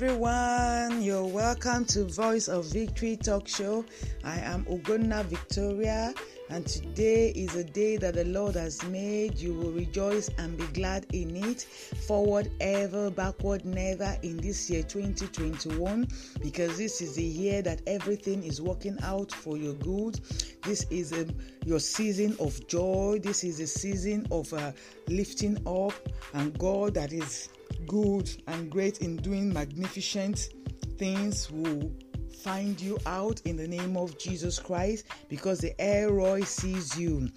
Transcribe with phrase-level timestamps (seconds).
[0.00, 1.02] everyone.
[1.02, 3.84] You're welcome to Voice of Victory Talk Show.
[4.22, 6.14] I am Ugonna Victoria,
[6.50, 9.36] and today is a day that the Lord has made.
[9.40, 11.62] You will rejoice and be glad in it.
[11.62, 16.06] Forward ever, backward never in this year 2021,
[16.40, 20.20] because this is the year that everything is working out for your good.
[20.62, 21.26] This is a,
[21.66, 23.18] your season of joy.
[23.20, 24.70] This is a season of uh,
[25.08, 25.94] lifting up,
[26.34, 27.48] and God that is
[27.86, 30.50] good and great in doing magnificent
[30.98, 31.92] things will
[32.38, 37.28] find you out in the name of Jesus Christ because the El Roi sees you.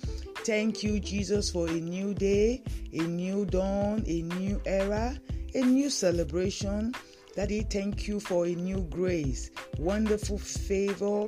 [0.44, 2.64] Thank you, Jesus, for a new day,
[2.94, 5.20] a new dawn, a new era,
[5.54, 6.94] a new celebration.
[7.36, 11.28] Daddy, thank you for a new grace, wonderful favor,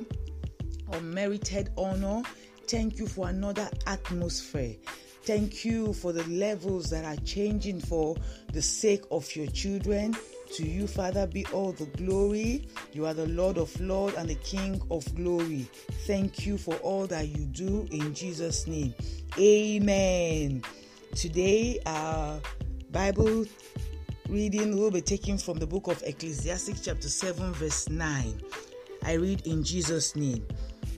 [0.92, 2.22] unmerited honor.
[2.66, 4.76] Thank you for another atmosphere.
[5.26, 8.14] Thank you for the levels that are changing for
[8.52, 10.14] the sake of your children.
[10.56, 12.68] To you, Father, be all the glory.
[12.92, 15.66] You are the Lord of Lords and the King of glory.
[16.06, 18.94] Thank you for all that you do in Jesus' name.
[19.38, 20.62] Amen.
[21.14, 22.38] Today, our
[22.90, 23.46] Bible
[24.28, 28.42] reading will be taken from the book of Ecclesiastes, chapter 7, verse 9.
[29.04, 30.46] I read in Jesus' name.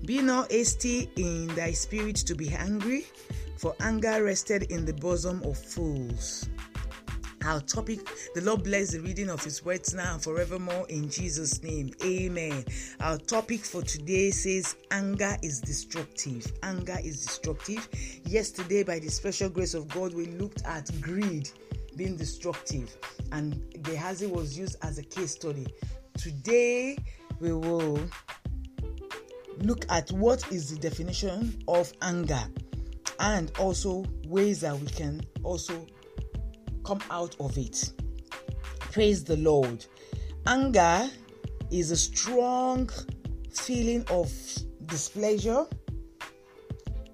[0.04, 3.06] Be not hasty in thy spirit to be angry,
[3.56, 6.48] for anger rested in the bosom of fools.
[7.44, 8.00] Our topic,
[8.34, 11.92] the Lord bless the reading of His words now and forevermore in Jesus' name.
[12.04, 12.64] Amen.
[12.98, 16.52] Our topic for today says, Anger is destructive.
[16.64, 17.88] Anger is destructive.
[18.24, 21.48] Yesterday, by the special grace of God, we looked at greed
[21.94, 22.96] being destructive,
[23.30, 25.66] and Gehazi was used as a case study.
[26.18, 26.98] Today,
[27.38, 28.00] we will
[29.58, 32.42] look at what is the definition of anger
[33.20, 35.86] and also ways that we can also
[36.84, 37.92] come out of it.
[38.78, 39.84] Praise the Lord.
[40.46, 41.10] Anger
[41.70, 42.88] is a strong
[43.50, 44.32] feeling of
[44.86, 45.66] displeasure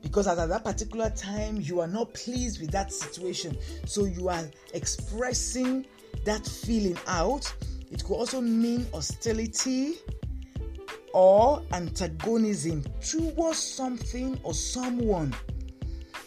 [0.02, 3.56] because at that particular time you are not pleased with that situation.
[3.86, 4.44] So you are
[4.74, 5.86] expressing
[6.24, 7.52] that feeling out.
[7.90, 9.94] It could also mean hostility
[11.14, 15.34] or antagonism towards something or someone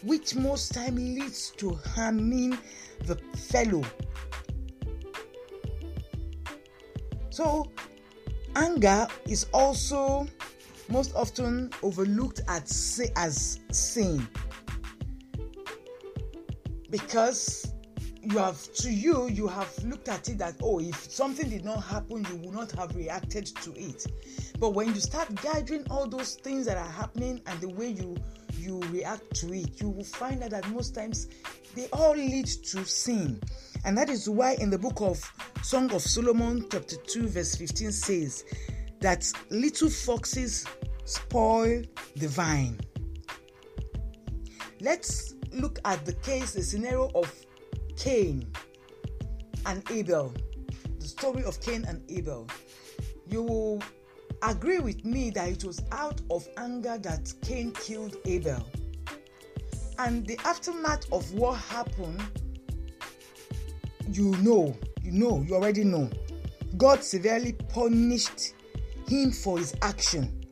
[0.06, 2.56] which most time leads to harming
[3.04, 3.82] the fellow.
[7.30, 7.70] So,
[8.54, 10.26] anger is also
[10.88, 14.26] most often overlooked as sin
[16.90, 17.74] because
[18.22, 21.82] you have to you you have looked at it that oh if something did not
[21.82, 24.06] happen you would not have reacted to it
[24.58, 28.16] but when you start gathering all those things that are happening and the way you
[28.66, 31.28] you react to it, you will find out that most times
[31.74, 33.40] they all lead to sin.
[33.84, 35.22] And that is why in the book of
[35.62, 38.44] Song of Solomon, chapter 2, verse 15 says
[39.00, 40.66] that little foxes
[41.04, 41.82] spoil
[42.16, 42.80] the vine.
[44.80, 47.32] Let's look at the case, the scenario of
[47.96, 48.50] Cain
[49.64, 50.34] and Abel,
[50.98, 52.48] the story of Cain and Abel.
[53.28, 53.82] You will
[54.42, 58.66] agree with me that it was out of anger that Cain killed Abel.
[59.98, 62.22] And the aftermath of what happened,
[64.10, 66.10] you know, you know, you already know.
[66.76, 68.54] God severely punished
[69.08, 70.44] him for his action.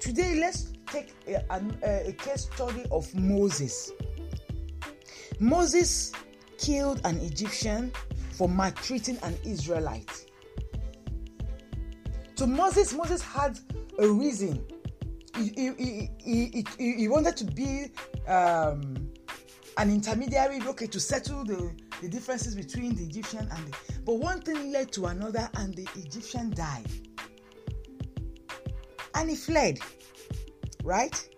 [0.00, 3.92] Today, let's take a, a, a case study of Moses.
[5.38, 6.12] Moses
[6.58, 7.92] killed an Egyptian
[8.32, 10.26] for maltreating an Israelite.
[12.42, 13.56] So Moses, Moses had
[14.00, 14.66] a reason.
[15.36, 17.92] He, he, he, he, he wanted to be
[18.26, 19.12] um,
[19.76, 23.76] an intermediary, okay, to settle the, the differences between the Egyptian and the.
[24.04, 26.88] But one thing led to another, and the Egyptian died.
[29.14, 29.78] And he fled.
[30.82, 31.28] Right?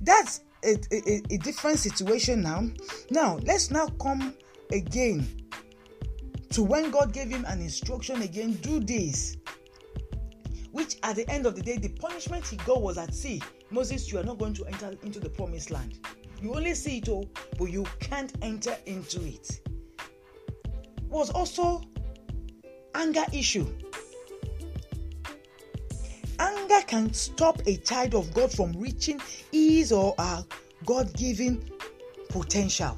[0.00, 2.62] That's a, a, a different situation now.
[3.10, 4.32] Now, let's now come
[4.72, 5.28] again
[6.48, 9.36] to when God gave him an instruction again do this
[10.74, 13.40] which at the end of the day, the punishment he got was at sea.
[13.70, 16.00] Moses, you are not going to enter into the promised land.
[16.42, 19.60] You only see it all, but you can't enter into it.
[21.08, 21.80] Was also
[22.96, 23.72] anger issue.
[26.40, 29.20] Anger can stop a child of God from reaching
[29.52, 30.44] his or her
[30.84, 31.70] God given
[32.30, 32.96] potential.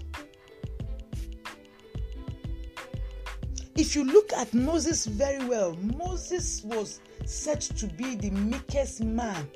[3.76, 9.48] If you look at Moses very well, Moses was said to be the meekest man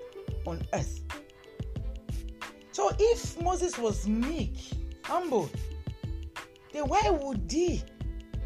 [0.46, 1.02] on earth.
[2.72, 4.56] So if Moses was meek,
[5.04, 5.50] humble,
[6.72, 7.82] then why would he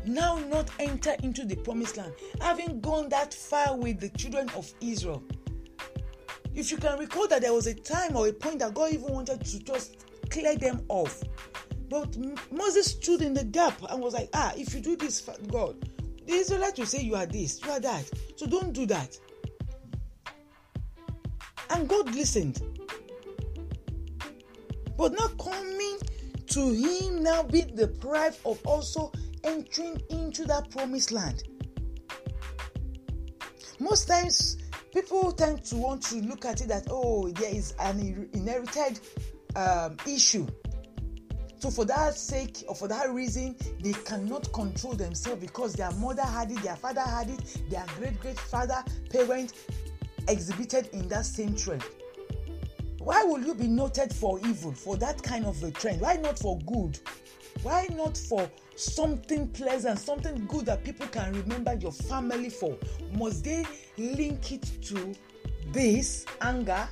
[0.07, 4.73] now not enter into the promised land, having gone that far with the children of
[4.81, 5.23] Israel.
[6.55, 9.13] If you can recall that there was a time or a point that God even
[9.13, 11.23] wanted to just clear them off.
[11.89, 12.17] But
[12.51, 15.77] Moses stood in the gap and was like, ah, if you do this, God,
[16.27, 18.11] the Israelites will say you are this, you are that.
[18.37, 19.19] So don't do that.
[21.71, 22.63] And God listened.
[24.97, 25.99] But now coming
[26.47, 29.11] to him now be deprived of also
[29.43, 31.43] entering into that promised land.
[33.81, 34.57] Most times,
[34.93, 39.01] people tend to want to look at it that, oh, there is an inherited
[39.57, 40.47] um, issue.
[41.65, 46.21] So, for that sake or for that reason, they cannot control themselves because their mother
[46.21, 49.55] had it, their father had it, their great great father, parent
[50.29, 51.83] exhibited in that same trend.
[52.99, 56.03] Why will you be noted for evil, for that kind of a trend?
[56.03, 56.99] Why not for good?
[57.63, 58.47] Why not for
[58.77, 62.77] something pleasant, something good that people can remember your family for?
[63.15, 63.65] Must they
[63.97, 65.15] link it to
[65.73, 66.87] this anger?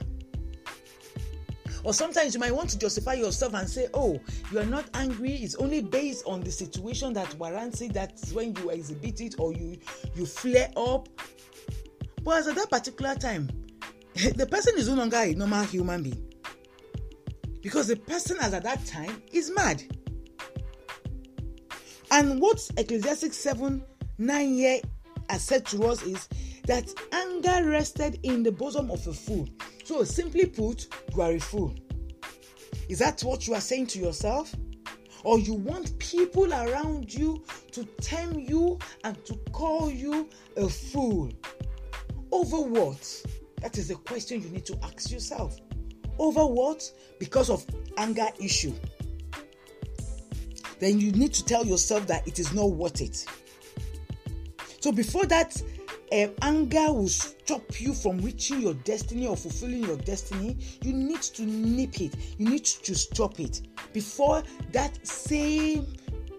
[1.85, 4.21] Or sometimes you might want to justify yourself and say, oh,
[4.51, 5.33] you are not angry.
[5.33, 7.93] It's only based on the situation that warrants it.
[7.93, 9.79] That's when you exhibit it or you
[10.15, 11.09] you flare up.
[12.23, 13.49] But as at that particular time,
[14.15, 16.33] the person is no longer a normal human being.
[17.63, 19.83] Because the person as at that time is mad.
[22.11, 23.83] And what Ecclesiastes 7
[24.19, 24.81] 9 here
[25.31, 26.29] has said to us is
[26.67, 29.49] that anger rested in the bosom of a fool.
[29.85, 31.75] So, simply put, you are a fool.
[32.89, 34.55] Is that what you are saying to yourself?
[35.25, 41.31] Or you want people around you to tempt you and to call you a fool?
[42.31, 43.23] Over what?
[43.61, 45.59] That is the question you need to ask yourself.
[46.19, 46.91] Over what?
[47.19, 47.65] Because of
[47.97, 48.75] anger issue.
[50.81, 53.25] Then you need to tell yourself that it is not worth it.
[54.81, 55.63] So before that
[56.13, 57.09] uh, anger will
[57.53, 62.15] stop you from reaching your destiny or fulfilling your destiny, you need to nip it.
[62.39, 63.61] You need to stop it
[63.93, 65.87] before that same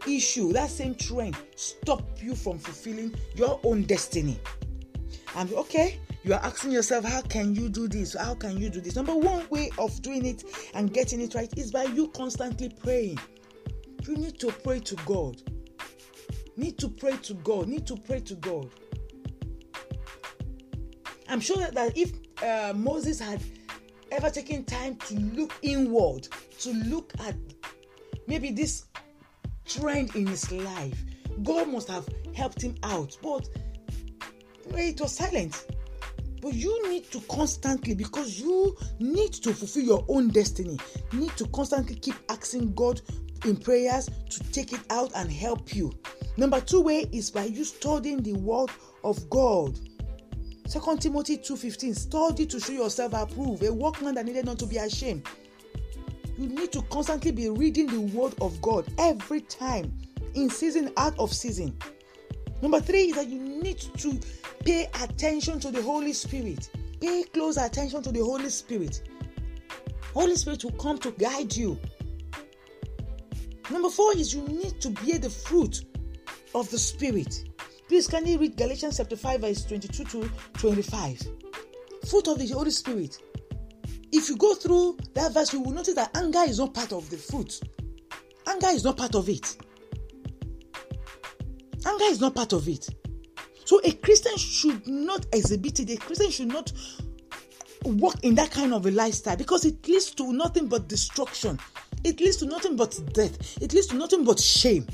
[0.07, 4.39] issue, that same trend, stop you from fulfilling your own destiny.
[5.35, 8.15] And okay, you are asking yourself, how can you do this?
[8.15, 8.95] How can you do this?
[8.95, 10.43] Number one way of doing it
[10.73, 13.19] and getting it right is by you constantly praying.
[14.07, 15.39] You need to pray to God.
[16.57, 17.67] Need to pray to God.
[17.67, 18.71] Need to pray to God.
[21.33, 22.11] I'm sure that, if
[22.43, 23.41] uh, Moses had
[24.11, 26.27] ever taken time to look inward,
[26.59, 27.33] to look at
[28.27, 28.85] maybe this
[29.65, 31.03] trend in his life,
[31.41, 33.17] God must have helped him out.
[33.23, 33.49] But
[34.77, 35.65] it was silent.
[36.39, 40.77] But you need to constantly, because you need to fulfill your own destiny,
[41.13, 43.01] need to constantly keep asking God
[43.43, 45.93] in prayers to take it out and help you.
[46.37, 48.69] Number two way is by you studying the word
[49.03, 49.79] of God.
[50.65, 54.77] Second Timothy 2:15 study to show yourself approved, a workman that needed not to be
[54.77, 55.27] ashamed.
[56.37, 59.93] You need to constantly be reading the word of God every time,
[60.33, 61.77] in season, out of season.
[62.61, 64.19] Number three is that you need to
[64.65, 66.69] Pay attention to the Holy Spirit.
[67.01, 69.01] Pay close attention to the Holy Spirit.
[70.13, 71.77] Holy Spirit will come to guide you.
[73.69, 75.83] Number four is you need to bear the fruit
[76.55, 77.43] of the Spirit.
[77.87, 81.21] Please, can you read Galatians chapter 5, verse 22 to 25?
[82.09, 83.17] Fruit of the Holy Spirit.
[84.11, 87.09] If you go through that verse, you will notice that anger is not part of
[87.09, 87.59] the fruit.
[88.47, 89.57] Anger is not part of it.
[91.85, 92.87] Anger is not part of it.
[93.65, 95.89] So a Christian should not exhibit it.
[95.89, 96.71] A Christian should not
[97.83, 101.59] walk in that kind of a lifestyle because it leads to nothing but destruction.
[102.03, 103.61] It leads to nothing but death.
[103.61, 104.87] It leads to nothing but shame.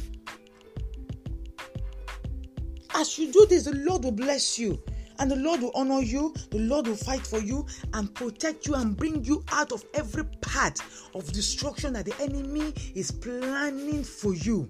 [2.99, 4.83] As you do this, the Lord will bless you.
[5.19, 8.75] And the Lord will honor you, the Lord will fight for you and protect you
[8.75, 10.79] and bring you out of every part
[11.15, 14.69] of destruction that the enemy is planning for you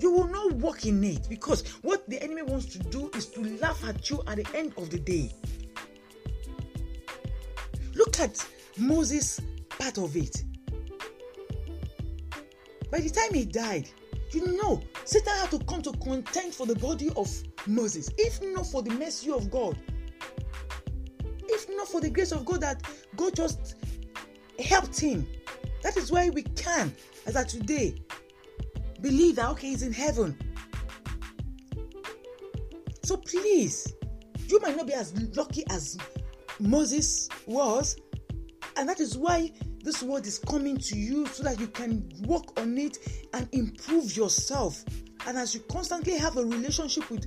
[0.00, 3.40] you will not walk in it because what the enemy wants to do is to
[3.58, 5.32] laugh at you at the end of the day.
[7.94, 8.44] Look at
[8.76, 10.42] Moses' part of it.
[12.90, 13.88] By the time he died,
[14.34, 17.30] you know, Satan had to come to contend for the body of
[17.66, 18.10] Moses.
[18.18, 19.78] If not for the mercy of God,
[21.48, 22.82] if not for the grace of God that
[23.16, 23.76] God just
[24.58, 25.26] helped him,
[25.82, 26.94] that is why we can,
[27.26, 27.94] as at today,
[29.00, 30.36] believe that okay, he's in heaven.
[33.02, 33.92] So please,
[34.48, 35.98] you might not be as lucky as
[36.58, 37.96] Moses was,
[38.76, 39.52] and that is why
[39.84, 42.98] this word is coming to you so that you can work on it
[43.32, 44.84] and improve yourself
[45.26, 47.26] And as you constantly have a relationship with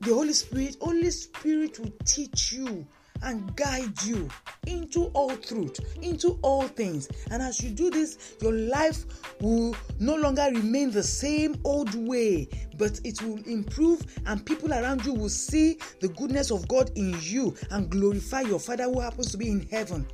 [0.00, 2.86] the Holy Spirit, Holy Spirit will teach you
[3.22, 4.28] and guide you
[4.66, 7.08] into all truth, into all things.
[7.30, 9.04] And as you do this, your life
[9.40, 15.04] will no longer remain the same old way, but it will improve, and people around
[15.04, 19.30] you will see the goodness of God in you and glorify your Father who happens
[19.32, 20.06] to be in heaven.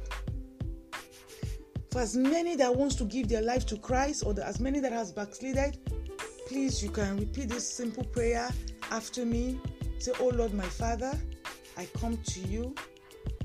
[1.90, 4.92] For as many that wants to give their life to Christ, or as many that
[4.92, 5.78] has backslided,
[6.46, 8.48] please you can repeat this simple prayer
[8.90, 9.60] after me.
[9.98, 11.12] Say, Oh Lord, my Father,
[11.76, 12.74] I come to you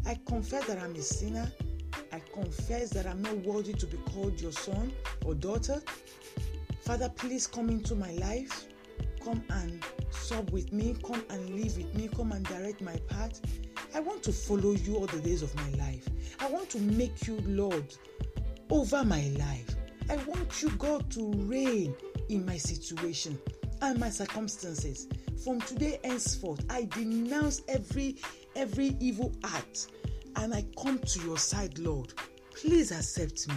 [0.08, 1.52] I confess that I'm a sinner.
[2.12, 4.94] I confess that I'm not worthy to be called your son
[5.26, 5.82] or daughter.
[6.82, 8.68] Father, please come into my life.
[9.24, 10.96] Come and sub with me.
[11.04, 12.08] Come and live with me.
[12.16, 13.42] Come and direct my path.
[13.96, 16.08] I want to follow you all the days of my life.
[16.40, 17.96] I want to make you Lord
[18.70, 19.76] over my life.
[20.10, 21.96] I want you, God, to reign
[22.30, 23.40] in my situation
[23.82, 25.08] and my circumstances.
[25.44, 28.18] From today henceforth, I denounce every
[28.56, 29.88] every evil act
[30.38, 32.14] and I come to your side, Lord.
[32.54, 33.56] Please accept me,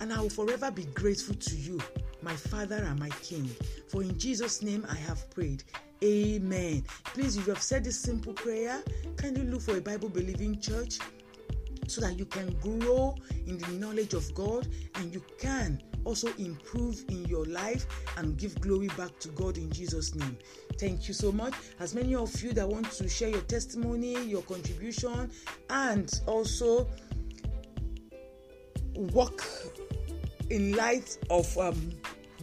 [0.00, 1.80] and I will forever be grateful to you,
[2.22, 3.50] my Father and my King.
[3.88, 5.64] For in Jesus' name I have prayed.
[6.02, 6.84] Amen.
[7.04, 8.82] Please, if you have said this simple prayer,
[9.16, 10.98] kindly look for a Bible believing church
[11.86, 13.14] so that you can grow
[13.46, 17.86] in the knowledge of God and you can also improve in your life
[18.16, 20.36] and give glory back to God in Jesus' name.
[20.78, 21.54] Thank you so much.
[21.80, 25.30] As many of you that want to share your testimony, your contribution,
[25.70, 26.88] and also
[28.94, 29.44] work
[30.50, 31.92] in light of um,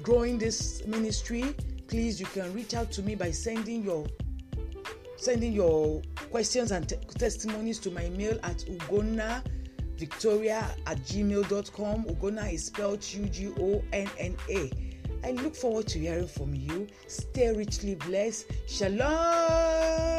[0.02, 1.56] growing this ministry,
[1.88, 4.06] please you can reach out to me by sending your
[5.18, 9.44] sending your questions and testimonies to my mail at ugonna
[9.98, 12.06] victoria at gmail.com.
[12.06, 14.72] Ugonna is spelled U G O N N A.
[15.24, 16.88] I look forward to hearing from you.
[17.08, 18.46] Stay richly blessed.
[18.68, 20.19] Shalom.